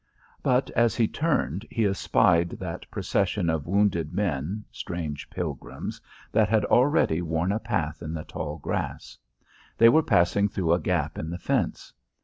But 0.41 0.71
as 0.71 0.95
he 0.95 1.07
turned 1.07 1.63
he 1.69 1.85
espied 1.85 2.57
that 2.59 2.89
procession 2.89 3.51
of 3.51 3.67
wounded 3.67 4.13
men, 4.15 4.65
strange 4.71 5.29
pilgrims, 5.29 6.01
that 6.31 6.49
had 6.49 6.65
already 6.65 7.21
worn 7.21 7.51
a 7.51 7.59
path 7.59 8.01
in 8.01 8.15
the 8.15 8.23
tall 8.23 8.57
grass. 8.57 9.15
They 9.77 9.89
were 9.89 10.01
passing 10.01 10.49
through 10.49 10.73
a 10.73 10.79
gap 10.79 11.19
in 11.19 11.29
the 11.29 11.37
fence. 11.37 11.93